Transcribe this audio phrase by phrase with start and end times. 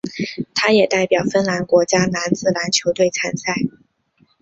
[0.55, 3.53] 他也代表芬兰国家男子篮球队参赛。